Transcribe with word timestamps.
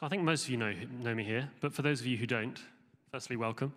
So 0.00 0.06
I 0.06 0.08
think 0.08 0.22
most 0.22 0.44
of 0.44 0.50
you 0.50 0.56
know, 0.56 0.72
know 1.02 1.14
me 1.14 1.24
here, 1.24 1.50
but 1.60 1.74
for 1.74 1.82
those 1.82 2.00
of 2.00 2.06
you 2.06 2.16
who 2.16 2.26
don't, 2.26 2.58
firstly, 3.12 3.36
welcome. 3.36 3.70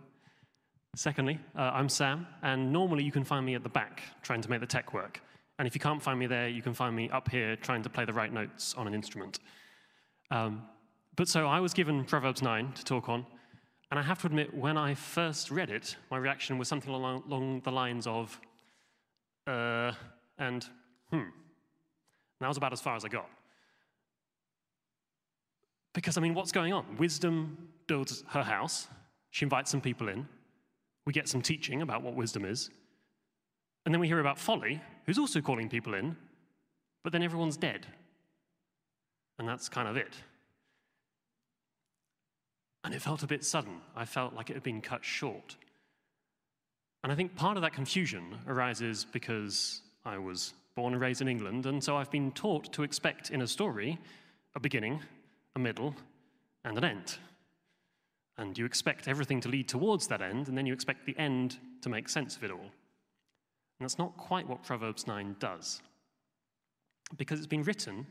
Secondly, 0.95 1.37
uh, 1.53 1.71
I'm 1.73 1.89
Sam, 1.89 2.25
and 2.41 2.71
normally 2.71 3.03
you 3.03 3.11
can 3.11 3.25
find 3.25 3.45
me 3.45 3.55
at 3.55 3.63
the 3.63 3.67
back 3.67 4.01
trying 4.21 4.39
to 4.39 4.49
make 4.49 4.61
the 4.61 4.65
tech 4.65 4.93
work. 4.93 5.19
And 5.59 5.67
if 5.67 5.75
you 5.75 5.81
can't 5.81 6.01
find 6.01 6.17
me 6.17 6.27
there, 6.27 6.47
you 6.47 6.61
can 6.61 6.73
find 6.73 6.95
me 6.95 7.09
up 7.09 7.29
here 7.29 7.57
trying 7.57 7.83
to 7.83 7.89
play 7.89 8.05
the 8.05 8.13
right 8.13 8.31
notes 8.31 8.73
on 8.77 8.87
an 8.87 8.93
instrument. 8.93 9.39
Um, 10.31 10.63
but 11.17 11.27
so 11.27 11.45
I 11.45 11.59
was 11.59 11.73
given 11.73 12.05
Proverbs 12.05 12.41
9 12.41 12.71
to 12.71 12.85
talk 12.85 13.09
on, 13.09 13.25
and 13.91 13.99
I 13.99 14.03
have 14.03 14.19
to 14.21 14.27
admit, 14.27 14.53
when 14.53 14.77
I 14.77 14.93
first 14.93 15.51
read 15.51 15.69
it, 15.69 15.97
my 16.09 16.15
reaction 16.15 16.57
was 16.57 16.69
something 16.69 16.93
along, 16.93 17.23
along 17.27 17.63
the 17.65 17.71
lines 17.73 18.07
of, 18.07 18.39
uh, 19.45 19.91
and 20.37 20.65
hmm. 21.09 21.17
And 21.17 21.31
that 22.39 22.47
was 22.47 22.55
about 22.55 22.71
as 22.71 22.79
far 22.79 22.95
as 22.95 23.03
I 23.03 23.09
got. 23.09 23.29
Because, 25.93 26.17
I 26.17 26.21
mean, 26.21 26.33
what's 26.33 26.51
going 26.51 26.73
on? 26.73 26.97
Wisdom 26.97 27.69
builds 27.87 28.23
her 28.29 28.43
house, 28.43 28.87
she 29.31 29.45
invites 29.45 29.69
some 29.71 29.81
people 29.81 30.09
in, 30.09 30.27
we 31.05 31.13
get 31.13 31.27
some 31.27 31.41
teaching 31.41 31.81
about 31.81 32.01
what 32.01 32.15
wisdom 32.15 32.45
is, 32.45 32.69
and 33.85 33.93
then 33.93 33.99
we 33.99 34.07
hear 34.07 34.19
about 34.19 34.39
Folly, 34.39 34.81
who's 35.05 35.19
also 35.19 35.41
calling 35.41 35.69
people 35.69 35.93
in, 35.93 36.15
but 37.03 37.11
then 37.11 37.21
everyone's 37.21 37.57
dead. 37.57 37.85
And 39.37 39.47
that's 39.47 39.67
kind 39.67 39.87
of 39.87 39.97
it. 39.97 40.13
And 42.83 42.93
it 42.93 43.01
felt 43.01 43.23
a 43.23 43.27
bit 43.27 43.43
sudden. 43.43 43.81
I 43.95 44.05
felt 44.05 44.33
like 44.33 44.49
it 44.49 44.53
had 44.53 44.63
been 44.63 44.81
cut 44.81 45.03
short. 45.03 45.55
And 47.03 47.11
I 47.11 47.15
think 47.15 47.35
part 47.35 47.57
of 47.57 47.63
that 47.63 47.73
confusion 47.73 48.37
arises 48.47 49.05
because 49.11 49.81
I 50.05 50.17
was 50.17 50.53
born 50.75 50.93
and 50.93 51.01
raised 51.01 51.21
in 51.21 51.27
England, 51.27 51.65
and 51.65 51.83
so 51.83 51.97
I've 51.97 52.09
been 52.09 52.31
taught 52.31 52.71
to 52.73 52.83
expect 52.83 53.29
in 53.29 53.41
a 53.41 53.47
story 53.47 53.99
a 54.55 54.59
beginning, 54.59 55.01
a 55.55 55.59
middle, 55.59 55.95
and 56.65 56.77
an 56.77 56.83
end. 56.83 57.17
And 58.37 58.57
you 58.57 58.65
expect 58.65 59.07
everything 59.07 59.41
to 59.41 59.49
lead 59.49 59.67
towards 59.67 60.07
that 60.07 60.21
end, 60.21 60.47
and 60.47 60.57
then 60.57 60.65
you 60.65 60.73
expect 60.73 61.05
the 61.05 61.17
end 61.17 61.57
to 61.81 61.89
make 61.89 62.09
sense 62.09 62.35
of 62.35 62.43
it 62.43 62.51
all. 62.51 62.59
And 62.59 62.71
that's 63.81 63.97
not 63.97 64.17
quite 64.17 64.47
what 64.47 64.63
Proverbs 64.63 65.05
9 65.07 65.35
does. 65.39 65.81
Because 67.17 67.39
it's 67.39 67.47
been 67.47 67.63
written 67.63 68.07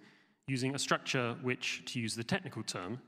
using 0.47 0.75
a 0.75 0.79
structure 0.79 1.37
which, 1.43 1.83
to 1.87 2.01
use 2.01 2.15
the 2.15 2.25
technical 2.25 2.63
term, 2.63 3.01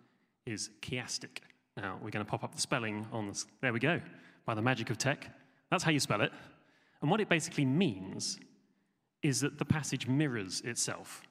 is 0.47 0.71
chiastic. 0.83 1.39
Now, 1.77 1.99
we're 2.03 2.11
going 2.11 2.25
to 2.25 2.31
pop 2.31 2.45
up 2.45 2.55
the 2.55 2.61
spelling 2.61 3.07
on 3.13 3.29
this. 3.29 3.47
There 3.61 3.73
we 3.73 3.81
go, 3.81 4.01
by 4.47 4.55
the 4.55 4.63
magic 4.63 4.91
of 4.91 4.99
tech. 4.99 5.29
That's 5.71 5.85
how 5.85 5.91
you 5.91 6.01
spell 6.01 6.21
it. 6.21 6.33
And 7.01 7.11
what 7.11 7.21
it 7.21 7.29
basically 7.29 7.65
means 7.65 8.39
is 9.23 9.41
that 9.41 9.59
the 9.59 9.65
passage 9.65 10.07
mirrors 10.07 10.61
itself. 10.63 11.23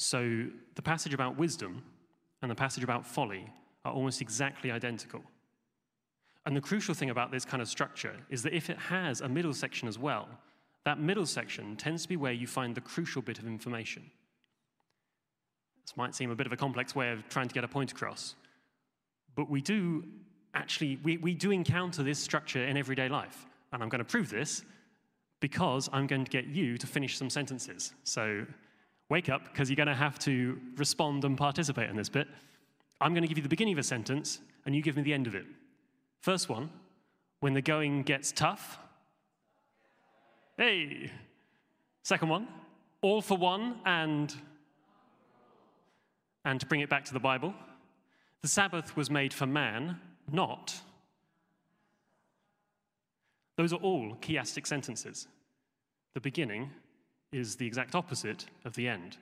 So 0.00 0.46
the 0.76 0.82
passage 0.82 1.12
about 1.12 1.36
wisdom 1.36 1.82
and 2.40 2.50
the 2.50 2.54
passage 2.54 2.82
about 2.82 3.04
folly 3.04 3.52
are 3.84 3.92
almost 3.92 4.22
exactly 4.22 4.70
identical. 4.70 5.22
And 6.46 6.56
the 6.56 6.60
crucial 6.62 6.94
thing 6.94 7.10
about 7.10 7.30
this 7.30 7.44
kind 7.44 7.60
of 7.60 7.68
structure 7.68 8.16
is 8.30 8.42
that 8.44 8.54
if 8.54 8.70
it 8.70 8.78
has 8.78 9.20
a 9.20 9.28
middle 9.28 9.52
section 9.52 9.88
as 9.88 9.98
well, 9.98 10.26
that 10.86 10.98
middle 10.98 11.26
section 11.26 11.76
tends 11.76 12.04
to 12.04 12.08
be 12.08 12.16
where 12.16 12.32
you 12.32 12.46
find 12.46 12.74
the 12.74 12.80
crucial 12.80 13.20
bit 13.20 13.38
of 13.38 13.46
information. 13.46 14.10
This 15.82 15.94
might 15.98 16.14
seem 16.14 16.30
a 16.30 16.34
bit 16.34 16.46
of 16.46 16.52
a 16.54 16.56
complex 16.56 16.94
way 16.94 17.12
of 17.12 17.28
trying 17.28 17.48
to 17.48 17.54
get 17.54 17.64
a 17.64 17.68
point 17.68 17.92
across, 17.92 18.36
but 19.34 19.50
we 19.50 19.60
do 19.60 20.02
actually, 20.54 20.98
we, 21.02 21.18
we 21.18 21.34
do 21.34 21.50
encounter 21.50 22.02
this 22.02 22.18
structure 22.18 22.64
in 22.64 22.78
everyday 22.78 23.10
life. 23.10 23.44
And 23.70 23.82
I'm 23.82 23.90
going 23.90 23.98
to 23.98 24.10
prove 24.10 24.30
this 24.30 24.64
because 25.40 25.90
I'm 25.92 26.06
going 26.06 26.24
to 26.24 26.30
get 26.30 26.46
you 26.46 26.78
to 26.78 26.86
finish 26.86 27.18
some 27.18 27.28
sentences. 27.28 27.92
So 28.04 28.46
wake 29.10 29.28
up, 29.28 29.44
because 29.44 29.68
you're 29.68 29.76
going 29.76 29.88
to 29.88 29.94
have 29.94 30.18
to 30.20 30.58
respond 30.76 31.24
and 31.24 31.36
participate 31.36 31.90
in 31.90 31.96
this 31.96 32.08
bit. 32.08 32.26
I'm 33.00 33.12
going 33.12 33.22
to 33.22 33.28
give 33.28 33.36
you 33.36 33.42
the 33.42 33.48
beginning 33.48 33.74
of 33.74 33.78
a 33.80 33.82
sentence, 33.82 34.40
and 34.64 34.74
you 34.74 34.80
give 34.80 34.96
me 34.96 35.02
the 35.02 35.12
end 35.12 35.26
of 35.26 35.34
it. 35.34 35.44
First 36.20 36.48
one, 36.48 36.70
when 37.40 37.52
the 37.52 37.62
going 37.62 38.02
gets 38.02 38.32
tough. 38.32 38.78
Hey! 40.56 41.10
Second 42.02 42.28
one, 42.28 42.48
all 43.02 43.20
for 43.20 43.36
one 43.36 43.76
and 43.84 44.34
and 46.44 46.58
to 46.58 46.66
bring 46.66 46.80
it 46.80 46.88
back 46.88 47.04
to 47.04 47.12
the 47.12 47.20
Bible, 47.20 47.52
the 48.40 48.48
Sabbath 48.48 48.96
was 48.96 49.10
made 49.10 49.34
for 49.34 49.46
man, 49.46 50.00
not. 50.32 50.80
Those 53.56 53.74
are 53.74 53.76
all 53.76 54.16
chiastic 54.22 54.66
sentences. 54.66 55.28
The 56.14 56.20
beginning 56.20 56.70
is 57.32 57.56
the 57.56 57.66
exact 57.66 57.94
opposite 57.94 58.46
of 58.64 58.74
the 58.74 58.88
end. 58.88 59.16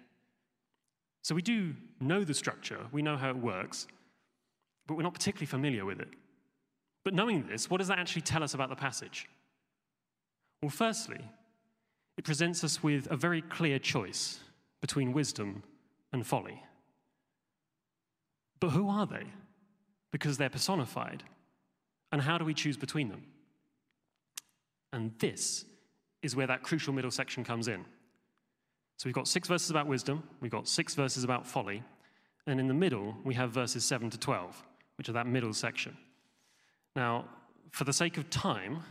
So 1.22 1.34
we 1.34 1.42
do 1.42 1.74
know 2.00 2.24
the 2.24 2.34
structure, 2.34 2.78
we 2.92 3.02
know 3.02 3.16
how 3.16 3.30
it 3.30 3.36
works, 3.36 3.86
but 4.86 4.96
we're 4.96 5.02
not 5.02 5.14
particularly 5.14 5.46
familiar 5.46 5.84
with 5.84 6.00
it. 6.00 6.08
But 7.04 7.14
knowing 7.14 7.46
this, 7.46 7.70
what 7.70 7.78
does 7.78 7.88
that 7.88 7.98
actually 7.98 8.22
tell 8.22 8.42
us 8.42 8.54
about 8.54 8.70
the 8.70 8.76
passage? 8.76 9.28
Well, 10.62 10.70
firstly, 10.70 11.20
it 12.16 12.24
presents 12.24 12.64
us 12.64 12.82
with 12.82 13.06
a 13.10 13.16
very 13.16 13.42
clear 13.42 13.78
choice 13.78 14.40
between 14.80 15.12
wisdom 15.12 15.62
and 16.12 16.26
folly. 16.26 16.62
But 18.60 18.70
who 18.70 18.88
are 18.88 19.06
they? 19.06 19.24
Because 20.10 20.36
they're 20.36 20.48
personified. 20.48 21.22
And 22.10 22.22
how 22.22 22.38
do 22.38 22.44
we 22.44 22.54
choose 22.54 22.76
between 22.76 23.08
them? 23.08 23.24
And 24.92 25.12
this 25.18 25.64
is 26.22 26.34
where 26.34 26.46
that 26.46 26.62
crucial 26.62 26.92
middle 26.92 27.10
section 27.10 27.44
comes 27.44 27.68
in. 27.68 27.84
So 28.96 29.06
we've 29.06 29.14
got 29.14 29.28
six 29.28 29.46
verses 29.46 29.70
about 29.70 29.86
wisdom, 29.86 30.22
we've 30.40 30.50
got 30.50 30.66
six 30.66 30.94
verses 30.94 31.24
about 31.24 31.46
folly, 31.46 31.82
and 32.46 32.58
in 32.58 32.66
the 32.66 32.74
middle, 32.74 33.14
we 33.24 33.34
have 33.34 33.50
verses 33.50 33.84
7 33.84 34.08
to 34.10 34.18
12, 34.18 34.64
which 34.96 35.08
are 35.08 35.12
that 35.12 35.26
middle 35.26 35.52
section. 35.52 35.96
Now, 36.96 37.26
for 37.70 37.84
the 37.84 37.92
sake 37.92 38.16
of 38.16 38.30
time, 38.30 38.82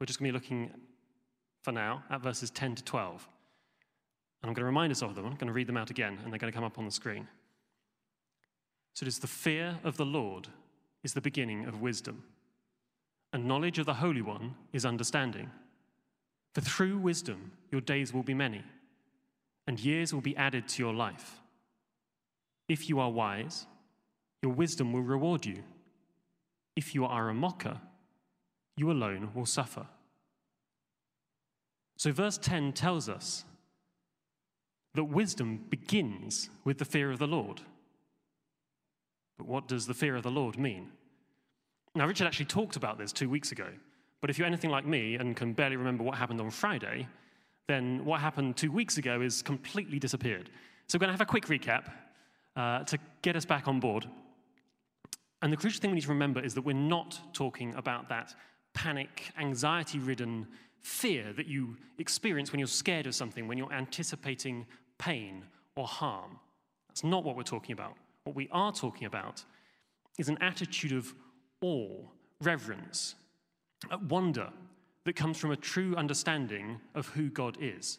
we're 0.00 0.06
just 0.06 0.18
going 0.18 0.32
to 0.32 0.38
be 0.38 0.42
looking 0.42 0.70
for 1.60 1.72
now 1.72 2.02
at 2.10 2.22
verses 2.22 2.50
10 2.50 2.76
to 2.76 2.84
12. 2.84 3.28
And 4.42 4.48
I'm 4.48 4.54
going 4.54 4.62
to 4.62 4.66
remind 4.66 4.90
us 4.90 5.02
of 5.02 5.14
them. 5.14 5.26
I'm 5.26 5.34
going 5.34 5.46
to 5.46 5.52
read 5.52 5.66
them 5.66 5.76
out 5.76 5.90
again, 5.90 6.18
and 6.24 6.32
they're 6.32 6.38
going 6.38 6.52
to 6.52 6.56
come 6.56 6.64
up 6.64 6.78
on 6.78 6.86
the 6.86 6.90
screen. 6.90 7.28
So 8.94 9.04
it 9.04 9.08
is 9.08 9.18
the 9.18 9.26
fear 9.26 9.78
of 9.84 9.96
the 9.96 10.06
Lord 10.06 10.48
is 11.04 11.14
the 11.14 11.20
beginning 11.20 11.66
of 11.66 11.80
wisdom, 11.80 12.24
and 13.32 13.46
knowledge 13.46 13.78
of 13.78 13.86
the 13.86 13.94
Holy 13.94 14.22
One 14.22 14.54
is 14.72 14.84
understanding. 14.84 15.50
For 16.54 16.60
through 16.60 16.98
wisdom 16.98 17.52
your 17.70 17.80
days 17.80 18.12
will 18.12 18.22
be 18.22 18.34
many, 18.34 18.62
and 19.66 19.80
years 19.80 20.12
will 20.12 20.20
be 20.20 20.36
added 20.36 20.68
to 20.68 20.82
your 20.82 20.92
life. 20.92 21.40
If 22.68 22.88
you 22.88 23.00
are 23.00 23.10
wise, 23.10 23.66
your 24.42 24.52
wisdom 24.52 24.92
will 24.92 25.02
reward 25.02 25.46
you. 25.46 25.62
If 26.76 26.94
you 26.94 27.04
are 27.04 27.28
a 27.28 27.34
mocker, 27.34 27.80
you 28.76 28.90
alone 28.90 29.30
will 29.34 29.46
suffer. 29.46 29.86
So, 31.96 32.12
verse 32.12 32.38
10 32.38 32.72
tells 32.72 33.08
us 33.08 33.44
that 34.94 35.04
wisdom 35.04 35.64
begins 35.70 36.50
with 36.64 36.78
the 36.78 36.84
fear 36.84 37.10
of 37.10 37.18
the 37.18 37.26
Lord. 37.26 37.60
But 39.38 39.46
what 39.46 39.68
does 39.68 39.86
the 39.86 39.94
fear 39.94 40.16
of 40.16 40.22
the 40.22 40.30
Lord 40.30 40.58
mean? 40.58 40.92
Now, 41.94 42.06
Richard 42.06 42.26
actually 42.26 42.46
talked 42.46 42.76
about 42.76 42.98
this 42.98 43.12
two 43.12 43.28
weeks 43.28 43.52
ago, 43.52 43.68
but 44.22 44.30
if 44.30 44.38
you're 44.38 44.46
anything 44.46 44.70
like 44.70 44.86
me 44.86 45.16
and 45.16 45.36
can 45.36 45.52
barely 45.52 45.76
remember 45.76 46.02
what 46.04 46.16
happened 46.16 46.40
on 46.40 46.50
Friday, 46.50 47.06
then 47.68 48.02
what 48.04 48.20
happened 48.20 48.56
two 48.56 48.72
weeks 48.72 48.96
ago 48.96 49.20
is 49.20 49.42
completely 49.42 49.98
disappeared. 49.98 50.48
So, 50.86 50.96
we're 50.96 51.00
going 51.00 51.08
to 51.08 51.12
have 51.12 51.20
a 51.20 51.26
quick 51.26 51.46
recap 51.46 51.90
uh, 52.56 52.84
to 52.84 52.98
get 53.20 53.36
us 53.36 53.44
back 53.44 53.68
on 53.68 53.80
board. 53.80 54.06
And 55.42 55.52
the 55.52 55.56
crucial 55.56 55.80
thing 55.80 55.90
we 55.90 55.96
need 55.96 56.02
to 56.02 56.08
remember 56.08 56.40
is 56.40 56.54
that 56.54 56.62
we're 56.62 56.72
not 56.72 57.18
talking 57.32 57.74
about 57.74 58.08
that 58.08 58.34
panic, 58.74 59.32
anxiety 59.38 59.98
ridden 59.98 60.46
fear 60.80 61.32
that 61.32 61.46
you 61.46 61.76
experience 61.98 62.52
when 62.52 62.58
you're 62.58 62.68
scared 62.68 63.06
of 63.06 63.14
something, 63.14 63.48
when 63.48 63.58
you're 63.58 63.72
anticipating 63.72 64.66
pain 64.98 65.44
or 65.76 65.86
harm. 65.86 66.38
That's 66.88 67.02
not 67.02 67.24
what 67.24 67.36
we're 67.36 67.42
talking 67.42 67.72
about. 67.72 67.94
What 68.24 68.36
we 68.36 68.48
are 68.52 68.72
talking 68.72 69.06
about 69.06 69.44
is 70.18 70.28
an 70.28 70.38
attitude 70.40 70.92
of 70.92 71.12
awe, 71.60 72.04
reverence, 72.40 73.16
wonder 74.08 74.50
that 75.04 75.16
comes 75.16 75.38
from 75.38 75.50
a 75.50 75.56
true 75.56 75.96
understanding 75.96 76.80
of 76.94 77.08
who 77.08 77.28
God 77.28 77.58
is. 77.60 77.98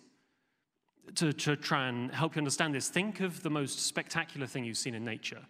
To, 1.16 1.34
to 1.34 1.58
try 1.58 1.90
and 1.90 2.12
help 2.12 2.36
you 2.36 2.40
understand 2.40 2.74
this, 2.74 2.88
think 2.88 3.20
of 3.20 3.44
the 3.44 3.50
most 3.50 3.86
spectacular 3.86 4.48
thing 4.48 4.64
you've 4.64 4.78
seen 4.78 4.96
in 4.96 5.04
nature 5.04 5.46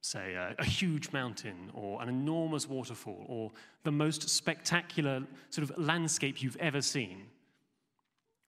say 0.00 0.34
a, 0.34 0.54
a, 0.58 0.64
huge 0.64 1.10
mountain 1.12 1.70
or 1.74 2.00
an 2.00 2.08
enormous 2.08 2.68
waterfall 2.68 3.24
or 3.28 3.50
the 3.82 3.90
most 3.90 4.28
spectacular 4.28 5.22
sort 5.50 5.68
of 5.68 5.76
landscape 5.78 6.42
you've 6.42 6.56
ever 6.58 6.80
seen. 6.80 7.24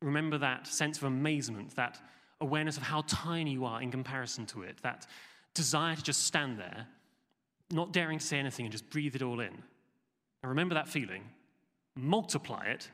Remember 0.00 0.38
that 0.38 0.68
sense 0.68 0.98
of 0.98 1.04
amazement, 1.04 1.74
that 1.74 1.98
awareness 2.40 2.76
of 2.76 2.84
how 2.84 3.02
tiny 3.08 3.52
you 3.52 3.64
are 3.64 3.82
in 3.82 3.90
comparison 3.90 4.46
to 4.46 4.62
it, 4.62 4.78
that 4.82 5.06
desire 5.54 5.96
to 5.96 6.02
just 6.02 6.24
stand 6.24 6.58
there, 6.58 6.86
not 7.72 7.92
daring 7.92 8.18
to 8.18 8.24
say 8.24 8.38
anything 8.38 8.64
and 8.64 8.72
just 8.72 8.88
breathe 8.90 9.16
it 9.16 9.22
all 9.22 9.40
in. 9.40 9.62
And 10.42 10.50
remember 10.50 10.74
that 10.74 10.88
feeling, 10.88 11.24
multiply 11.96 12.66
it, 12.66 12.88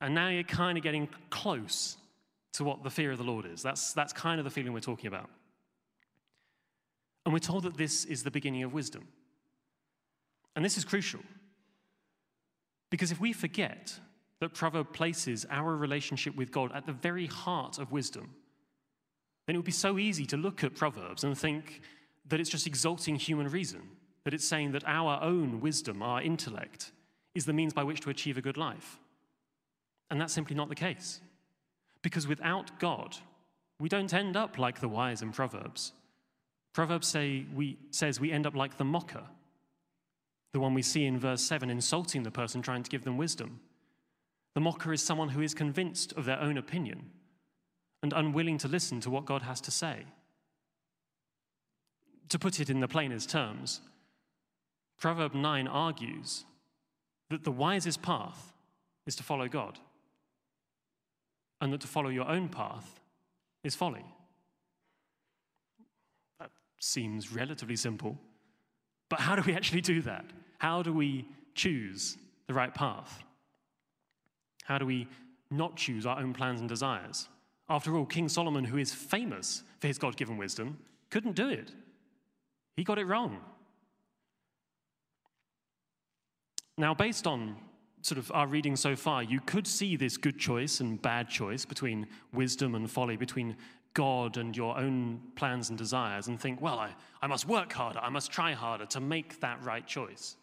and 0.00 0.14
now 0.14 0.28
you're 0.28 0.42
kind 0.42 0.78
of 0.78 0.84
getting 0.84 1.08
close 1.30 1.96
to 2.52 2.64
what 2.64 2.82
the 2.82 2.90
fear 2.90 3.12
of 3.12 3.18
the 3.18 3.24
Lord 3.24 3.46
is. 3.46 3.62
That's, 3.62 3.92
that's 3.92 4.12
kind 4.12 4.38
of 4.40 4.44
the 4.44 4.50
feeling 4.50 4.72
we're 4.72 4.80
talking 4.80 5.08
about. 5.08 5.28
And 7.24 7.32
we're 7.32 7.40
told 7.40 7.64
that 7.64 7.76
this 7.76 8.04
is 8.04 8.22
the 8.22 8.30
beginning 8.30 8.62
of 8.62 8.72
wisdom. 8.72 9.06
And 10.56 10.64
this 10.64 10.78
is 10.78 10.84
crucial. 10.84 11.20
Because 12.90 13.12
if 13.12 13.20
we 13.20 13.32
forget 13.32 13.98
that 14.40 14.54
Proverb 14.54 14.92
places 14.92 15.46
our 15.50 15.76
relationship 15.76 16.34
with 16.36 16.50
God 16.50 16.72
at 16.72 16.86
the 16.86 16.92
very 16.92 17.26
heart 17.26 17.78
of 17.78 17.92
wisdom, 17.92 18.34
then 19.46 19.56
it 19.56 19.58
would 19.58 19.64
be 19.64 19.72
so 19.72 19.98
easy 19.98 20.26
to 20.26 20.36
look 20.36 20.64
at 20.64 20.74
Proverbs 20.74 21.24
and 21.24 21.36
think 21.36 21.82
that 22.28 22.40
it's 22.40 22.50
just 22.50 22.66
exalting 22.66 23.16
human 23.16 23.48
reason, 23.48 23.82
that 24.24 24.34
it's 24.34 24.46
saying 24.46 24.72
that 24.72 24.86
our 24.86 25.22
own 25.22 25.60
wisdom, 25.60 26.02
our 26.02 26.20
intellect, 26.22 26.92
is 27.34 27.44
the 27.46 27.52
means 27.52 27.72
by 27.72 27.84
which 27.84 28.00
to 28.00 28.10
achieve 28.10 28.36
a 28.36 28.42
good 28.42 28.56
life. 28.56 28.98
And 30.10 30.20
that's 30.20 30.32
simply 30.32 30.56
not 30.56 30.68
the 30.68 30.74
case. 30.74 31.20
Because 32.02 32.26
without 32.26 32.78
God, 32.78 33.16
we 33.80 33.88
don't 33.88 34.12
end 34.12 34.36
up 34.36 34.58
like 34.58 34.80
the 34.80 34.88
wise 34.88 35.22
in 35.22 35.32
Proverbs. 35.32 35.92
Proverbs 36.72 37.08
say 37.08 37.44
we, 37.54 37.76
says 37.90 38.20
we 38.20 38.32
end 38.32 38.46
up 38.46 38.54
like 38.54 38.76
the 38.76 38.84
mocker, 38.84 39.24
the 40.52 40.60
one 40.60 40.74
we 40.74 40.82
see 40.82 41.04
in 41.04 41.18
verse 41.18 41.42
7, 41.42 41.70
insulting 41.70 42.22
the 42.22 42.30
person 42.30 42.62
trying 42.62 42.82
to 42.82 42.90
give 42.90 43.04
them 43.04 43.16
wisdom. 43.16 43.60
The 44.54 44.60
mocker 44.60 44.92
is 44.92 45.02
someone 45.02 45.28
who 45.30 45.40
is 45.40 45.54
convinced 45.54 46.12
of 46.12 46.24
their 46.24 46.40
own 46.40 46.56
opinion 46.56 47.10
and 48.02 48.12
unwilling 48.12 48.58
to 48.58 48.68
listen 48.68 49.00
to 49.00 49.10
what 49.10 49.24
God 49.24 49.42
has 49.42 49.60
to 49.62 49.70
say. 49.70 50.04
To 52.30 52.38
put 52.38 52.60
it 52.60 52.70
in 52.70 52.80
the 52.80 52.88
plainest 52.88 53.30
terms, 53.30 53.80
Proverb 54.98 55.34
9 55.34 55.68
argues 55.68 56.44
that 57.30 57.44
the 57.44 57.52
wisest 57.52 58.02
path 58.02 58.52
is 59.06 59.14
to 59.16 59.22
follow 59.22 59.48
God, 59.48 59.78
and 61.60 61.72
that 61.72 61.80
to 61.80 61.86
follow 61.86 62.08
your 62.08 62.28
own 62.28 62.48
path 62.48 63.00
is 63.64 63.74
folly. 63.74 64.04
That 66.40 66.50
seems 66.78 67.32
relatively 67.32 67.76
simple, 67.76 68.18
but 69.08 69.20
how 69.20 69.36
do 69.36 69.42
we 69.42 69.54
actually 69.54 69.80
do 69.80 70.02
that? 70.02 70.24
How 70.58 70.82
do 70.82 70.92
we 70.92 71.26
choose 71.54 72.16
the 72.46 72.54
right 72.54 72.74
path? 72.74 73.22
How 74.64 74.78
do 74.78 74.86
we 74.86 75.06
not 75.50 75.76
choose 75.76 76.04
our 76.06 76.18
own 76.18 76.34
plans 76.34 76.60
and 76.60 76.68
desires? 76.68 77.28
After 77.70 77.96
all, 77.96 78.06
King 78.06 78.28
Solomon, 78.28 78.64
who 78.64 78.78
is 78.78 78.92
famous 78.92 79.62
for 79.78 79.86
his 79.86 79.98
God 79.98 80.16
given 80.16 80.36
wisdom, 80.36 80.78
couldn't 81.10 81.36
do 81.36 81.48
it. 81.48 81.72
He 82.76 82.84
got 82.84 82.98
it 82.98 83.06
wrong. 83.06 83.40
Now, 86.78 86.94
based 86.94 87.26
on 87.26 87.56
sort 88.02 88.18
of 88.18 88.30
our 88.32 88.46
reading 88.46 88.76
so 88.76 88.94
far, 88.94 89.24
you 89.24 89.40
could 89.40 89.66
see 89.66 89.96
this 89.96 90.16
good 90.16 90.38
choice 90.38 90.78
and 90.78 91.02
bad 91.02 91.28
choice 91.28 91.64
between 91.64 92.06
wisdom 92.32 92.76
and 92.76 92.88
folly, 92.88 93.16
between 93.16 93.56
God 93.94 94.36
and 94.36 94.56
your 94.56 94.78
own 94.78 95.20
plans 95.34 95.70
and 95.70 95.76
desires, 95.76 96.28
and 96.28 96.40
think, 96.40 96.62
well, 96.62 96.78
I, 96.78 96.90
I 97.20 97.26
must 97.26 97.48
work 97.48 97.72
harder, 97.72 97.98
I 97.98 98.10
must 98.10 98.30
try 98.30 98.52
harder 98.52 98.86
to 98.86 99.00
make 99.00 99.40
that 99.40 99.60
right 99.64 99.84
choice. 99.84 100.36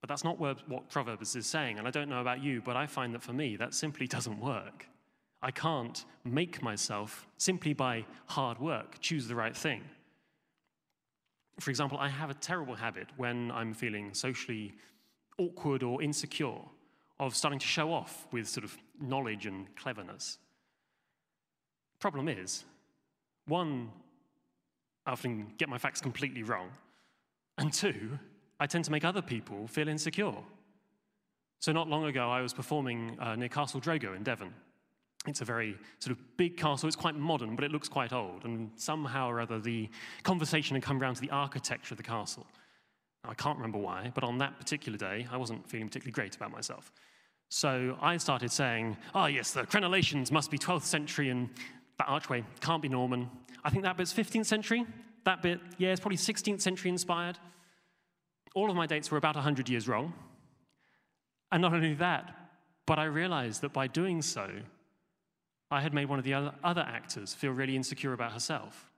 But 0.00 0.08
that's 0.08 0.22
not 0.22 0.38
what, 0.38 0.88
Proverbs 0.90 1.34
is 1.34 1.46
saying, 1.46 1.80
and 1.80 1.88
I 1.88 1.90
don't 1.90 2.08
know 2.08 2.20
about 2.20 2.40
you, 2.40 2.62
but 2.62 2.76
I 2.76 2.86
find 2.86 3.12
that 3.14 3.22
for 3.22 3.32
me, 3.32 3.56
that 3.56 3.74
simply 3.74 4.06
doesn't 4.16 4.38
work. 4.38 4.86
I 5.42 5.50
can't 5.50 6.04
make 6.24 6.62
myself, 6.62 7.26
simply 7.36 7.72
by 7.72 8.04
hard 8.26 8.60
work, 8.60 9.00
choose 9.00 9.26
the 9.26 9.34
right 9.34 9.56
thing. 9.56 9.82
For 11.60 11.70
example, 11.70 11.98
I 11.98 12.08
have 12.08 12.30
a 12.30 12.34
terrible 12.34 12.74
habit 12.74 13.08
when 13.16 13.50
I'm 13.50 13.72
feeling 13.72 14.12
socially 14.12 14.74
awkward 15.38 15.82
or 15.82 16.02
insecure 16.02 16.60
of 17.18 17.34
starting 17.34 17.58
to 17.58 17.66
show 17.66 17.92
off 17.92 18.26
with 18.30 18.46
sort 18.46 18.64
of 18.64 18.76
knowledge 19.00 19.46
and 19.46 19.74
cleverness. 19.76 20.38
Problem 21.98 22.28
is, 22.28 22.64
one, 23.46 23.90
I 25.06 25.12
often 25.12 25.52
get 25.56 25.68
my 25.68 25.78
facts 25.78 26.00
completely 26.00 26.42
wrong, 26.42 26.68
and 27.56 27.72
two, 27.72 28.18
I 28.60 28.66
tend 28.66 28.84
to 28.84 28.92
make 28.92 29.04
other 29.04 29.22
people 29.22 29.66
feel 29.66 29.88
insecure. 29.88 30.34
So, 31.60 31.72
not 31.72 31.88
long 31.88 32.04
ago, 32.04 32.30
I 32.30 32.42
was 32.42 32.52
performing 32.52 33.18
uh, 33.18 33.34
near 33.34 33.48
Castle 33.48 33.80
Drogo 33.80 34.14
in 34.14 34.22
Devon. 34.22 34.52
It's 35.26 35.40
a 35.40 35.44
very 35.44 35.76
sort 35.98 36.16
of 36.16 36.36
big 36.36 36.56
castle. 36.56 36.86
It's 36.86 36.96
quite 36.96 37.16
modern, 37.16 37.56
but 37.56 37.64
it 37.64 37.72
looks 37.72 37.88
quite 37.88 38.12
old. 38.12 38.44
And 38.44 38.70
somehow 38.76 39.28
or 39.28 39.40
other, 39.40 39.58
the 39.58 39.88
conversation 40.22 40.76
had 40.76 40.82
come 40.82 41.00
around 41.00 41.14
to 41.16 41.20
the 41.20 41.30
architecture 41.30 41.94
of 41.94 41.96
the 41.98 42.04
castle. 42.04 42.46
I 43.24 43.34
can't 43.34 43.56
remember 43.56 43.78
why, 43.78 44.12
but 44.14 44.22
on 44.22 44.38
that 44.38 44.58
particular 44.58 44.96
day, 44.96 45.26
I 45.30 45.36
wasn't 45.36 45.68
feeling 45.68 45.88
particularly 45.88 46.12
great 46.12 46.36
about 46.36 46.52
myself. 46.52 46.92
So 47.48 47.96
I 48.00 48.16
started 48.16 48.50
saying, 48.50 48.96
oh, 49.14 49.26
yes, 49.26 49.52
the 49.52 49.62
crenellations 49.62 50.30
must 50.30 50.50
be 50.50 50.58
12th 50.58 50.82
century 50.82 51.30
and 51.30 51.48
that 51.98 52.08
archway 52.08 52.44
can't 52.60 52.82
be 52.82 52.88
Norman. 52.88 53.30
I 53.64 53.70
think 53.70 53.82
that 53.84 53.96
bit's 53.96 54.12
15th 54.12 54.46
century. 54.46 54.84
That 55.24 55.42
bit, 55.42 55.60
yeah, 55.78 55.90
it's 55.90 56.00
probably 56.00 56.18
16th 56.18 56.60
century 56.60 56.90
inspired. 56.90 57.38
All 58.54 58.70
of 58.70 58.76
my 58.76 58.86
dates 58.86 59.10
were 59.10 59.18
about 59.18 59.34
100 59.34 59.68
years 59.68 59.88
wrong. 59.88 60.12
And 61.50 61.62
not 61.62 61.72
only 61.72 61.94
that, 61.94 62.34
but 62.86 62.98
I 62.98 63.04
realized 63.04 63.62
that 63.62 63.72
by 63.72 63.86
doing 63.86 64.22
so, 64.22 64.48
I 65.70 65.80
had 65.80 65.92
made 65.92 66.08
one 66.08 66.18
of 66.18 66.24
the 66.24 66.34
other 66.34 66.86
actors 66.86 67.34
feel 67.34 67.52
really 67.52 67.76
insecure 67.76 68.12
about 68.12 68.32
herself. 68.32 68.88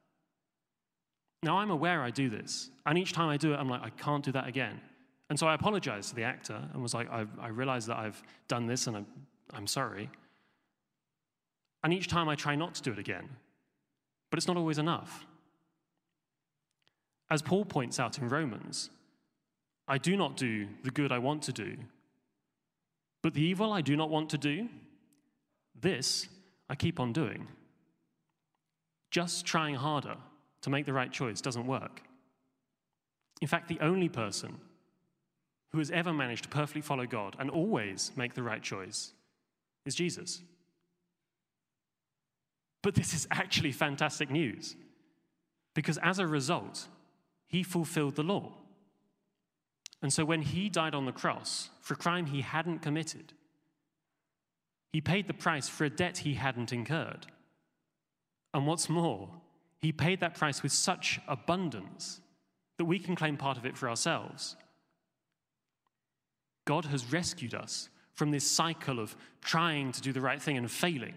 Now, 1.42 1.58
I'm 1.58 1.70
aware 1.70 2.02
I 2.02 2.10
do 2.10 2.28
this, 2.28 2.70
and 2.84 2.98
each 2.98 3.12
time 3.12 3.28
I 3.28 3.36
do 3.36 3.54
it, 3.54 3.56
I'm 3.56 3.68
like, 3.68 3.82
I 3.82 3.90
can't 3.90 4.24
do 4.24 4.32
that 4.32 4.48
again. 4.48 4.80
And 5.30 5.38
so 5.38 5.46
I 5.46 5.54
apologized 5.54 6.10
to 6.10 6.14
the 6.16 6.24
actor 6.24 6.58
and 6.72 6.82
was 6.82 6.94
like, 6.94 7.10
I, 7.10 7.26
I 7.40 7.48
realize 7.48 7.86
that 7.86 7.98
I've 7.98 8.22
done 8.48 8.66
this 8.66 8.86
and 8.86 8.96
I'm, 8.96 9.06
I'm 9.52 9.66
sorry. 9.66 10.10
And 11.84 11.92
each 11.92 12.08
time 12.08 12.28
I 12.28 12.34
try 12.34 12.56
not 12.56 12.74
to 12.76 12.82
do 12.82 12.92
it 12.92 12.98
again, 12.98 13.28
but 14.30 14.38
it's 14.38 14.48
not 14.48 14.56
always 14.56 14.78
enough. 14.78 15.26
As 17.30 17.42
Paul 17.42 17.66
points 17.66 18.00
out 18.00 18.18
in 18.18 18.28
Romans, 18.28 18.88
I 19.86 19.98
do 19.98 20.16
not 20.16 20.36
do 20.36 20.66
the 20.82 20.90
good 20.90 21.12
I 21.12 21.18
want 21.18 21.42
to 21.42 21.52
do, 21.52 21.76
but 23.22 23.34
the 23.34 23.42
evil 23.42 23.72
I 23.72 23.82
do 23.82 23.96
not 23.96 24.08
want 24.08 24.30
to 24.30 24.38
do, 24.38 24.68
this 25.78 26.26
I 26.68 26.74
keep 26.74 27.00
on 27.00 27.12
doing. 27.12 27.48
Just 29.10 29.46
trying 29.46 29.74
harder 29.74 30.16
to 30.62 30.70
make 30.70 30.86
the 30.86 30.92
right 30.92 31.10
choice 31.10 31.40
doesn't 31.40 31.66
work. 31.66 32.02
In 33.40 33.48
fact, 33.48 33.68
the 33.68 33.80
only 33.80 34.08
person 34.08 34.58
who 35.70 35.78
has 35.78 35.90
ever 35.90 36.12
managed 36.12 36.44
to 36.44 36.48
perfectly 36.48 36.82
follow 36.82 37.06
God 37.06 37.36
and 37.38 37.50
always 37.50 38.12
make 38.16 38.34
the 38.34 38.42
right 38.42 38.62
choice 38.62 39.12
is 39.84 39.94
Jesus. 39.94 40.42
But 42.82 42.94
this 42.94 43.14
is 43.14 43.26
actually 43.30 43.72
fantastic 43.72 44.30
news 44.30 44.76
because 45.74 45.98
as 45.98 46.18
a 46.18 46.26
result, 46.26 46.88
he 47.46 47.62
fulfilled 47.62 48.16
the 48.16 48.22
law. 48.22 48.52
And 50.02 50.12
so 50.12 50.24
when 50.24 50.42
he 50.42 50.68
died 50.68 50.94
on 50.94 51.06
the 51.06 51.12
cross 51.12 51.70
for 51.80 51.94
a 51.94 51.96
crime 51.96 52.26
he 52.26 52.40
hadn't 52.40 52.80
committed, 52.80 53.32
he 54.92 55.00
paid 55.00 55.26
the 55.26 55.34
price 55.34 55.68
for 55.68 55.84
a 55.84 55.90
debt 55.90 56.18
he 56.18 56.34
hadn't 56.34 56.72
incurred. 56.72 57.26
And 58.54 58.66
what's 58.66 58.88
more, 58.88 59.28
he 59.78 59.92
paid 59.92 60.20
that 60.20 60.34
price 60.34 60.62
with 60.62 60.72
such 60.72 61.20
abundance 61.28 62.20
that 62.78 62.86
we 62.86 62.98
can 62.98 63.14
claim 63.14 63.36
part 63.36 63.58
of 63.58 63.66
it 63.66 63.76
for 63.76 63.88
ourselves. 63.88 64.56
God 66.64 66.86
has 66.86 67.12
rescued 67.12 67.54
us 67.54 67.88
from 68.14 68.30
this 68.30 68.46
cycle 68.46 68.98
of 68.98 69.16
trying 69.42 69.92
to 69.92 70.00
do 70.00 70.12
the 70.12 70.20
right 70.20 70.40
thing 70.40 70.56
and 70.56 70.70
failing 70.70 71.14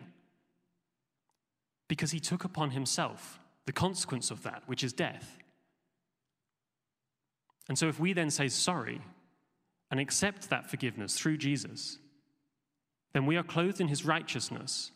because 1.87 2.11
he 2.11 2.19
took 2.19 2.43
upon 2.43 2.71
himself 2.71 3.39
the 3.65 3.73
consequence 3.73 4.31
of 4.31 4.43
that, 4.43 4.63
which 4.65 4.83
is 4.83 4.93
death. 4.93 5.37
And 7.67 7.77
so, 7.77 7.87
if 7.87 7.99
we 7.99 8.13
then 8.13 8.29
say 8.29 8.47
sorry 8.47 9.01
and 9.89 9.99
accept 9.99 10.49
that 10.49 10.69
forgiveness 10.69 11.17
through 11.17 11.37
Jesus, 11.37 11.97
then 13.13 13.25
we 13.25 13.37
are 13.37 13.43
clothed 13.43 13.81
in 13.81 13.87
his 13.87 14.05
righteousness. 14.05 14.91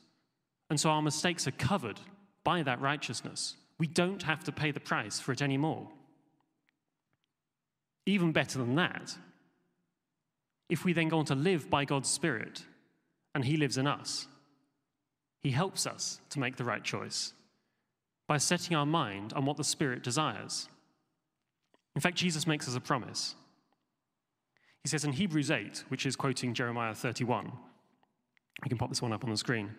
And 0.69 0.79
so 0.79 0.89
our 0.89 1.01
mistakes 1.01 1.47
are 1.47 1.51
covered 1.51 1.99
by 2.43 2.63
that 2.63 2.81
righteousness. 2.81 3.55
We 3.77 3.87
don't 3.87 4.23
have 4.23 4.43
to 4.45 4.51
pay 4.51 4.71
the 4.71 4.79
price 4.79 5.19
for 5.19 5.31
it 5.31 5.41
anymore. 5.41 5.87
Even 8.05 8.31
better 8.31 8.59
than 8.59 8.75
that, 8.75 9.15
if 10.69 10.85
we 10.85 10.93
then 10.93 11.09
go 11.09 11.19
on 11.19 11.25
to 11.25 11.35
live 11.35 11.69
by 11.69 11.85
God's 11.85 12.09
Spirit 12.09 12.63
and 13.33 13.43
He 13.45 13.57
lives 13.57 13.77
in 13.77 13.87
us, 13.87 14.27
He 15.43 15.51
helps 15.51 15.85
us 15.85 16.19
to 16.29 16.39
make 16.39 16.55
the 16.55 16.63
right 16.63 16.83
choice 16.83 17.33
by 18.27 18.37
setting 18.37 18.75
our 18.75 18.85
mind 18.85 19.33
on 19.33 19.45
what 19.45 19.57
the 19.57 19.63
Spirit 19.63 20.03
desires. 20.03 20.67
In 21.95 22.01
fact, 22.01 22.17
Jesus 22.17 22.47
makes 22.47 22.67
us 22.67 22.75
a 22.75 22.81
promise. 22.81 23.35
He 24.83 24.89
says 24.89 25.03
in 25.03 25.13
Hebrews 25.13 25.51
8, 25.51 25.85
which 25.89 26.05
is 26.05 26.15
quoting 26.15 26.53
Jeremiah 26.53 26.93
31, 26.93 27.51
we 28.63 28.69
can 28.69 28.77
pop 28.77 28.89
this 28.89 29.01
one 29.01 29.13
up 29.13 29.23
on 29.23 29.29
the 29.29 29.37
screen. 29.37 29.71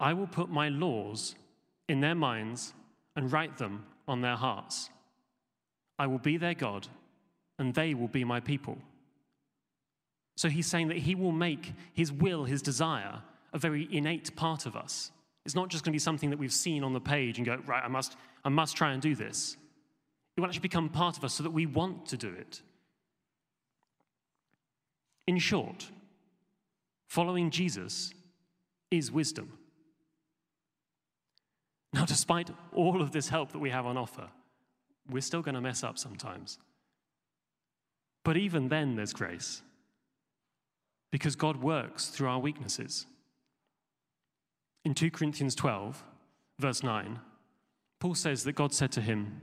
I 0.00 0.12
will 0.12 0.26
put 0.26 0.48
my 0.48 0.68
laws 0.68 1.34
in 1.88 2.00
their 2.00 2.14
minds 2.14 2.74
and 3.16 3.32
write 3.32 3.58
them 3.58 3.84
on 4.06 4.20
their 4.20 4.36
hearts. 4.36 4.90
I 5.98 6.06
will 6.06 6.18
be 6.18 6.36
their 6.36 6.54
God, 6.54 6.86
and 7.58 7.74
they 7.74 7.94
will 7.94 8.08
be 8.08 8.24
my 8.24 8.40
people. 8.40 8.78
So 10.36 10.48
he's 10.48 10.66
saying 10.68 10.88
that 10.88 10.98
he 10.98 11.16
will 11.16 11.32
make 11.32 11.72
his 11.92 12.12
will, 12.12 12.44
his 12.44 12.62
desire, 12.62 13.22
a 13.52 13.58
very 13.58 13.88
innate 13.90 14.36
part 14.36 14.66
of 14.66 14.76
us. 14.76 15.10
It's 15.44 15.54
not 15.54 15.68
just 15.68 15.82
going 15.82 15.92
to 15.92 15.96
be 15.96 15.98
something 15.98 16.30
that 16.30 16.38
we've 16.38 16.52
seen 16.52 16.84
on 16.84 16.92
the 16.92 17.00
page 17.00 17.38
and 17.38 17.46
go, 17.46 17.58
right, 17.66 17.82
I 17.82 17.88
must, 17.88 18.16
I 18.44 18.48
must 18.48 18.76
try 18.76 18.92
and 18.92 19.02
do 19.02 19.16
this. 19.16 19.56
It 20.36 20.40
will 20.40 20.46
actually 20.46 20.60
become 20.60 20.88
part 20.88 21.16
of 21.16 21.24
us 21.24 21.34
so 21.34 21.42
that 21.42 21.50
we 21.50 21.66
want 21.66 22.06
to 22.06 22.16
do 22.16 22.28
it. 22.28 22.62
In 25.26 25.38
short, 25.38 25.90
following 27.08 27.50
Jesus 27.50 28.12
is 28.90 29.10
wisdom. 29.10 29.58
Now, 31.92 32.04
despite 32.04 32.50
all 32.72 33.00
of 33.02 33.12
this 33.12 33.28
help 33.28 33.52
that 33.52 33.58
we 33.58 33.70
have 33.70 33.86
on 33.86 33.96
offer, 33.96 34.28
we're 35.10 35.22
still 35.22 35.42
going 35.42 35.54
to 35.54 35.60
mess 35.60 35.82
up 35.82 35.98
sometimes. 35.98 36.58
But 38.24 38.36
even 38.36 38.68
then, 38.68 38.94
there's 38.94 39.14
grace 39.14 39.62
because 41.10 41.34
God 41.34 41.62
works 41.62 42.08
through 42.08 42.28
our 42.28 42.38
weaknesses. 42.38 43.06
In 44.84 44.94
2 44.94 45.10
Corinthians 45.10 45.54
12, 45.54 46.04
verse 46.58 46.82
9, 46.82 47.18
Paul 48.00 48.14
says 48.14 48.44
that 48.44 48.52
God 48.52 48.74
said 48.74 48.92
to 48.92 49.00
him, 49.00 49.40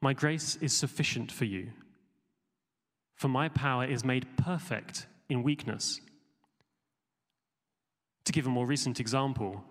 My 0.00 0.14
grace 0.14 0.56
is 0.56 0.74
sufficient 0.74 1.30
for 1.30 1.44
you, 1.44 1.70
for 3.14 3.28
my 3.28 3.50
power 3.50 3.84
is 3.84 4.04
made 4.04 4.36
perfect 4.38 5.06
in 5.28 5.42
weakness. 5.42 6.00
To 8.24 8.32
give 8.32 8.46
a 8.46 8.50
more 8.50 8.66
recent 8.66 9.00
example, 9.00 9.62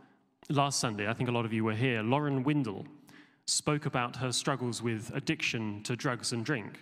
last 0.50 0.80
Sunday, 0.80 1.08
I 1.08 1.14
think 1.14 1.30
a 1.30 1.32
lot 1.32 1.46
of 1.46 1.54
you 1.54 1.64
were 1.64 1.74
here, 1.74 2.04
Lauren 2.04 2.44
Windle 2.44 2.86
spoke 3.46 3.86
about 3.86 4.16
her 4.18 4.32
struggles 4.32 4.82
with 4.82 5.12
addiction 5.14 5.82
to 5.84 5.96
drugs 5.96 6.32
and 6.32 6.46
drink. 6.46 6.80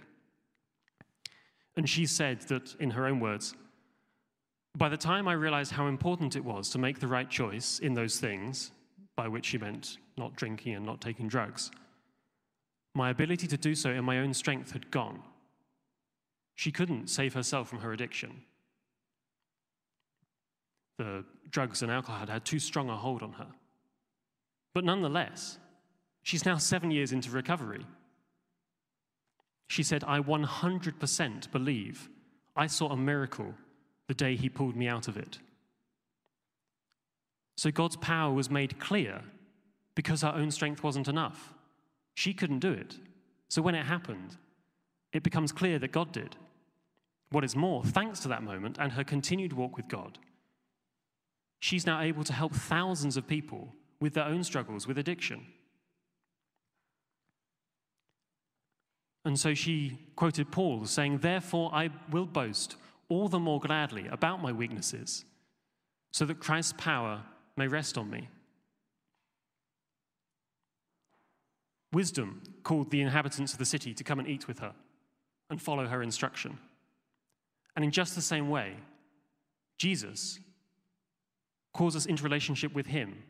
And 1.77 1.89
she 1.89 2.05
said 2.05 2.41
that, 2.41 2.75
in 2.79 2.91
her 2.91 3.07
own 3.07 3.19
words, 3.19 3.55
by 4.77 4.89
the 4.89 4.97
time 4.97 5.27
I 5.27 5.33
realized 5.33 5.71
how 5.71 5.87
important 5.87 6.35
it 6.35 6.43
was 6.43 6.69
to 6.69 6.77
make 6.77 6.99
the 6.99 7.07
right 7.07 7.29
choice 7.29 7.79
in 7.79 7.93
those 7.93 8.19
things, 8.19 8.71
by 9.15 9.27
which 9.27 9.45
she 9.45 9.57
meant 9.57 9.97
not 10.17 10.35
drinking 10.35 10.75
and 10.75 10.85
not 10.85 11.01
taking 11.01 11.27
drugs, 11.27 11.71
my 12.93 13.09
ability 13.09 13.47
to 13.47 13.57
do 13.57 13.73
so 13.73 13.89
in 13.89 14.03
my 14.03 14.19
own 14.19 14.33
strength 14.33 14.71
had 14.71 14.91
gone. 14.91 15.21
She 16.55 16.71
couldn't 16.71 17.09
save 17.09 17.33
herself 17.33 17.69
from 17.69 17.79
her 17.79 17.93
addiction. 17.93 18.43
The 20.97 21.23
drugs 21.51 21.81
and 21.81 21.91
alcohol 21.91 22.19
had 22.19 22.29
had 22.29 22.45
too 22.45 22.59
strong 22.59 22.89
a 22.89 22.95
hold 22.95 23.21
on 23.21 23.33
her. 23.33 23.47
But 24.73 24.85
nonetheless, 24.85 25.57
she's 26.23 26.45
now 26.45 26.57
seven 26.57 26.91
years 26.91 27.11
into 27.11 27.29
recovery. 27.29 27.85
She 29.67 29.83
said, 29.83 30.03
I 30.05 30.19
100% 30.19 31.51
believe 31.51 32.09
I 32.55 32.67
saw 32.67 32.89
a 32.89 32.97
miracle 32.97 33.53
the 34.07 34.13
day 34.13 34.35
he 34.35 34.49
pulled 34.49 34.75
me 34.75 34.87
out 34.87 35.07
of 35.07 35.17
it. 35.17 35.39
So 37.55 37.71
God's 37.71 37.97
power 37.97 38.33
was 38.33 38.49
made 38.49 38.79
clear 38.79 39.21
because 39.95 40.21
her 40.21 40.33
own 40.35 40.51
strength 40.51 40.83
wasn't 40.83 41.07
enough. 41.07 41.53
She 42.15 42.33
couldn't 42.33 42.59
do 42.59 42.71
it. 42.71 42.97
So 43.49 43.61
when 43.61 43.75
it 43.75 43.85
happened, 43.85 44.37
it 45.13 45.23
becomes 45.23 45.51
clear 45.51 45.77
that 45.79 45.91
God 45.91 46.11
did. 46.11 46.35
What 47.29 47.43
is 47.43 47.55
more, 47.55 47.83
thanks 47.83 48.19
to 48.21 48.27
that 48.29 48.43
moment 48.43 48.77
and 48.79 48.91
her 48.93 49.03
continued 49.03 49.53
walk 49.53 49.77
with 49.77 49.87
God, 49.87 50.17
she's 51.61 51.85
now 51.85 52.01
able 52.01 52.25
to 52.25 52.33
help 52.33 52.53
thousands 52.53 53.15
of 53.15 53.27
people 53.27 53.73
with 54.01 54.15
their 54.15 54.25
own 54.25 54.43
struggles 54.43 54.87
with 54.87 54.97
addiction. 54.97 55.45
And 59.23 59.39
so 59.39 59.53
she 59.53 59.99
quoted 60.15 60.51
Paul 60.51 60.85
saying, 60.85 61.19
Therefore 61.19 61.69
I 61.73 61.91
will 62.09 62.25
boast 62.25 62.75
all 63.07 63.29
the 63.29 63.39
more 63.39 63.59
gladly 63.59 64.07
about 64.07 64.41
my 64.41 64.51
weaknesses, 64.51 65.23
so 66.11 66.25
that 66.25 66.39
Christ's 66.39 66.73
power 66.77 67.21
may 67.55 67.67
rest 67.67 67.97
on 67.97 68.09
me. 68.09 68.27
Wisdom 71.93 72.41
called 72.63 72.89
the 72.89 73.01
inhabitants 73.01 73.53
of 73.53 73.59
the 73.59 73.65
city 73.65 73.93
to 73.93 74.03
come 74.03 74.17
and 74.17 74.27
eat 74.27 74.47
with 74.47 74.59
her 74.59 74.73
and 75.49 75.61
follow 75.61 75.85
her 75.85 76.01
instruction. 76.01 76.57
And 77.75 77.85
in 77.85 77.91
just 77.91 78.15
the 78.15 78.21
same 78.21 78.49
way, 78.49 78.77
Jesus 79.77 80.39
calls 81.73 81.95
us 81.95 82.05
into 82.05 82.23
relationship 82.23 82.73
with 82.73 82.87
him, 82.87 83.23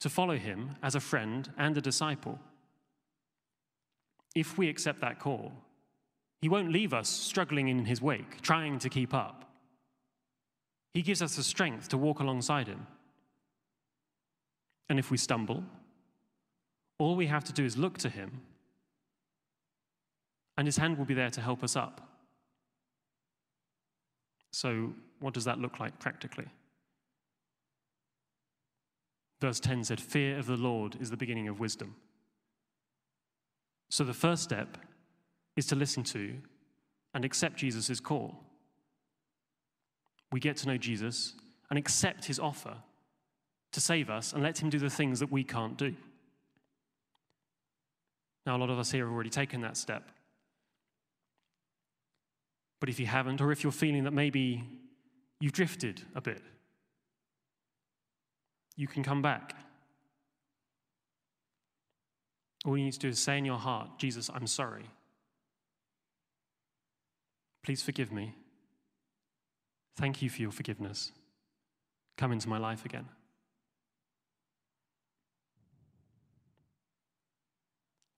to 0.00 0.08
follow 0.08 0.36
him 0.36 0.76
as 0.82 0.94
a 0.94 1.00
friend 1.00 1.50
and 1.56 1.76
a 1.76 1.80
disciple. 1.80 2.38
If 4.34 4.58
we 4.58 4.68
accept 4.68 5.00
that 5.00 5.18
call, 5.18 5.52
he 6.40 6.48
won't 6.48 6.72
leave 6.72 6.92
us 6.92 7.08
struggling 7.08 7.68
in 7.68 7.86
his 7.86 8.02
wake, 8.02 8.40
trying 8.42 8.78
to 8.80 8.88
keep 8.88 9.14
up. 9.14 9.50
He 10.92 11.02
gives 11.02 11.22
us 11.22 11.36
the 11.36 11.42
strength 11.42 11.88
to 11.88 11.98
walk 11.98 12.20
alongside 12.20 12.68
him. 12.68 12.86
And 14.88 14.98
if 14.98 15.10
we 15.10 15.16
stumble, 15.16 15.64
all 16.98 17.16
we 17.16 17.26
have 17.26 17.44
to 17.44 17.52
do 17.52 17.64
is 17.64 17.76
look 17.76 17.98
to 17.98 18.08
him, 18.08 18.40
and 20.56 20.66
his 20.66 20.76
hand 20.76 20.96
will 20.96 21.04
be 21.04 21.14
there 21.14 21.30
to 21.30 21.40
help 21.40 21.62
us 21.62 21.76
up. 21.76 22.00
So, 24.52 24.94
what 25.20 25.34
does 25.34 25.44
that 25.44 25.58
look 25.58 25.80
like 25.80 25.98
practically? 25.98 26.46
Verse 29.40 29.60
10 29.60 29.84
said, 29.84 30.00
Fear 30.00 30.38
of 30.38 30.46
the 30.46 30.56
Lord 30.56 30.96
is 31.00 31.10
the 31.10 31.16
beginning 31.16 31.48
of 31.48 31.60
wisdom. 31.60 31.96
So, 33.88 34.02
the 34.04 34.14
first 34.14 34.42
step 34.42 34.78
is 35.56 35.66
to 35.66 35.76
listen 35.76 36.02
to 36.04 36.34
and 37.14 37.24
accept 37.24 37.56
Jesus' 37.56 38.00
call. 38.00 38.34
We 40.32 40.40
get 40.40 40.56
to 40.58 40.68
know 40.68 40.76
Jesus 40.76 41.34
and 41.70 41.78
accept 41.78 42.24
his 42.24 42.38
offer 42.38 42.74
to 43.72 43.80
save 43.80 44.10
us 44.10 44.32
and 44.32 44.42
let 44.42 44.60
him 44.60 44.70
do 44.70 44.78
the 44.78 44.90
things 44.90 45.20
that 45.20 45.30
we 45.30 45.44
can't 45.44 45.76
do. 45.76 45.94
Now, 48.44 48.56
a 48.56 48.58
lot 48.58 48.70
of 48.70 48.78
us 48.78 48.90
here 48.90 49.04
have 49.04 49.12
already 49.12 49.30
taken 49.30 49.60
that 49.62 49.76
step. 49.76 50.10
But 52.80 52.88
if 52.88 53.00
you 53.00 53.06
haven't, 53.06 53.40
or 53.40 53.52
if 53.52 53.62
you're 53.62 53.72
feeling 53.72 54.04
that 54.04 54.12
maybe 54.12 54.62
you've 55.40 55.52
drifted 55.52 56.02
a 56.14 56.20
bit, 56.20 56.42
you 58.76 58.86
can 58.86 59.02
come 59.02 59.22
back. 59.22 59.54
All 62.64 62.76
you 62.76 62.84
need 62.84 62.92
to 62.92 62.98
do 62.98 63.08
is 63.08 63.18
say 63.18 63.38
in 63.38 63.44
your 63.44 63.58
heart, 63.58 63.98
Jesus, 63.98 64.30
I'm 64.32 64.46
sorry. 64.46 64.86
Please 67.62 67.82
forgive 67.82 68.12
me. 68.12 68.34
Thank 69.96 70.20
you 70.20 70.28
for 70.28 70.42
your 70.42 70.50
forgiveness. 70.50 71.12
Come 72.16 72.32
into 72.32 72.48
my 72.48 72.58
life 72.58 72.84
again. 72.84 73.06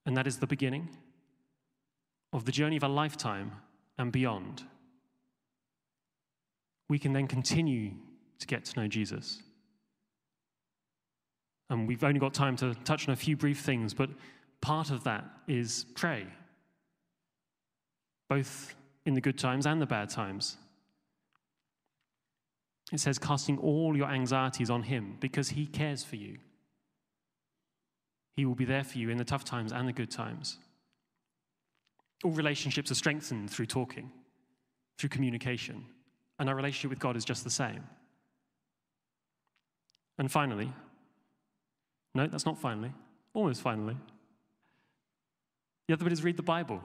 And 0.07 0.17
that 0.17 0.27
is 0.27 0.39
the 0.39 0.47
beginning 0.47 0.89
of 2.33 2.47
the 2.47 2.53
journey 2.53 2.77
of 2.77 2.83
a 2.83 2.89
lifetime 2.89 3.53
and 3.99 4.11
beyond. 4.11 4.63
We 6.89 6.99
can 6.99 7.13
then 7.13 7.27
continue 7.27 7.93
to 8.39 8.47
get 8.47 8.65
to 8.67 8.81
know 8.81 8.89
Jesus. 8.89 9.43
And 11.71 11.87
we've 11.87 12.05
only 12.05 12.21
got 12.21 12.35
time 12.35 12.57
to 12.57 12.75
touch 12.85 13.09
on 13.09 13.13
a 13.13 13.17
few 13.17 13.37
brief 13.37 13.61
things, 13.61 13.93
but 13.93 14.11
part 14.61 14.91
of 14.91 15.05
that 15.05 15.25
is 15.47 15.87
pray, 15.95 16.27
both 18.29 18.75
in 19.05 19.15
the 19.15 19.21
good 19.21 19.39
times 19.39 19.67
and 19.67 19.81
the 19.81 19.87
bad 19.87 20.09
times. 20.09 20.57
It 22.93 23.01
says, 23.01 23.19
casting 23.19 23.59
all 23.59 23.97
your 23.97 24.09
anxieties 24.09 24.71
on 24.71 24.83
Him 24.83 25.17
because 25.21 25.51
He 25.51 25.67
cares 25.67 26.03
for 26.03 26.17
you. 26.17 26.39
He 28.35 28.47
will 28.47 28.55
be 28.55 28.65
there 28.65 28.85
for 28.85 28.99
you 28.99 29.11
in 29.11 29.19
the 29.19 29.25
tough 29.25 29.45
times 29.45 29.73
and 29.73 29.87
the 29.87 29.93
good 29.93 30.11
times. 30.11 30.59
All 32.25 32.31
relationships 32.31 32.91
are 32.91 32.95
strengthened 32.95 33.51
through 33.51 33.67
talking, 33.67 34.11
through 34.99 35.11
communication, 35.11 35.85
and 36.39 36.49
our 36.49 36.55
relationship 36.55 36.91
with 36.91 36.99
God 36.99 37.17
is 37.17 37.25
just 37.25 37.45
the 37.45 37.51
same. 37.51 37.85
And 40.19 40.31
finally, 40.31 40.73
no, 42.15 42.27
that's 42.27 42.47
not 42.47 42.59
finally, 42.59 42.93
almost 43.35 43.61
finally. 43.61 43.97
The 45.87 45.95
other 45.95 46.05
bit 46.05 46.13
is 46.13 46.23
read 46.23 46.37
the 46.37 46.43
Bible 46.43 46.83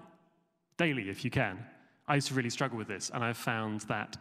daily 0.78 1.10
if 1.10 1.24
you 1.24 1.32
can. 1.32 1.66
I 2.08 2.16
used 2.16 2.28
to 2.28 2.34
really 2.34 2.50
struggle 2.50 2.78
with 2.78 2.88
this, 2.88 3.12
and 3.14 3.24
I've 3.24 3.38
found 3.38 3.82
that 3.82 4.18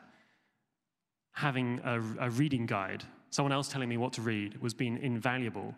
having 1.32 1.80
a, 1.84 2.00
a 2.20 2.30
reading 2.30 2.66
guide, 2.66 3.04
someone 3.30 3.52
else 3.52 3.68
telling 3.68 3.88
me 3.88 3.96
what 3.96 4.12
to 4.14 4.22
read, 4.22 4.60
was 4.60 4.74
being 4.74 4.98
invaluable 4.98 5.74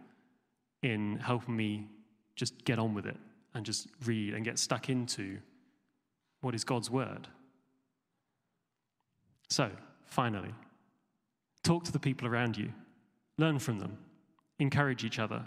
in 0.83 1.17
helping 1.17 1.57
me 1.57 1.89
just 2.37 2.65
get 2.65 2.79
on 2.79 2.95
with 2.95 3.07
it 3.07 3.17
and 3.55 3.65
just 3.65 3.89
read 4.05 4.35
and 4.35 4.45
get 4.45 4.59
stuck 4.59 4.89
into 4.89 5.39
what 6.41 6.55
is 6.55 6.65
God's 6.65 6.91
word. 6.91 7.29
So, 9.49 9.71
finally, 10.07 10.53
talk 11.63 11.85
to 11.85 11.93
the 11.93 11.99
people 11.99 12.27
around 12.27 12.57
you, 12.57 12.73
learn 13.39 13.59
from 13.59 13.79
them, 13.79 13.97
encourage 14.59 15.05
each 15.05 15.19
other. 15.19 15.45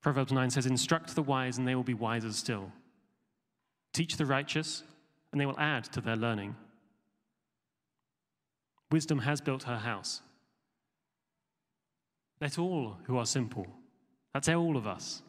Proverbs 0.00 0.32
9 0.32 0.50
says, 0.50 0.66
Instruct 0.66 1.14
the 1.14 1.22
wise, 1.22 1.58
and 1.58 1.66
they 1.66 1.74
will 1.74 1.82
be 1.82 1.94
wiser 1.94 2.32
still. 2.32 2.70
Teach 3.92 4.16
the 4.16 4.26
righteous, 4.26 4.82
and 5.32 5.40
they 5.40 5.46
will 5.46 5.58
add 5.58 5.84
to 5.84 6.00
their 6.00 6.16
learning. 6.16 6.54
Wisdom 8.90 9.20
has 9.20 9.40
built 9.40 9.64
her 9.64 9.78
house. 9.78 10.20
Let 12.40 12.58
all 12.58 12.98
who 13.04 13.16
are 13.16 13.26
simple, 13.26 13.66
that's 14.32 14.48
all 14.48 14.76
of 14.76 14.86
us, 14.86 15.22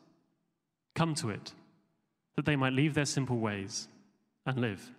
come 0.93 1.15
to 1.15 1.29
it, 1.29 1.53
that 2.35 2.45
they 2.45 2.55
might 2.55 2.73
leave 2.73 2.93
their 2.93 3.05
simple 3.05 3.37
ways 3.37 3.87
and 4.45 4.59
live. 4.59 4.91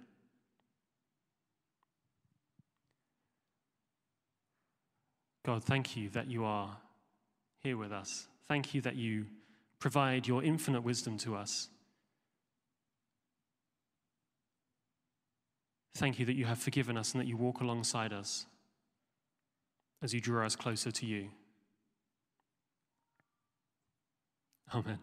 God, 5.48 5.64
thank 5.64 5.96
you 5.96 6.10
that 6.10 6.30
you 6.30 6.44
are 6.44 6.76
here 7.62 7.78
with 7.78 7.90
us. 7.90 8.26
Thank 8.48 8.74
you 8.74 8.82
that 8.82 8.96
you 8.96 9.24
provide 9.78 10.28
your 10.28 10.44
infinite 10.44 10.82
wisdom 10.82 11.16
to 11.20 11.34
us. 11.36 11.70
Thank 15.94 16.18
you 16.18 16.26
that 16.26 16.34
you 16.34 16.44
have 16.44 16.58
forgiven 16.58 16.98
us 16.98 17.12
and 17.12 17.20
that 17.22 17.26
you 17.26 17.38
walk 17.38 17.62
alongside 17.62 18.12
us 18.12 18.44
as 20.02 20.12
you 20.12 20.20
draw 20.20 20.44
us 20.44 20.54
closer 20.54 20.90
to 20.90 21.06
you. 21.06 21.30
Amen. 24.74 24.98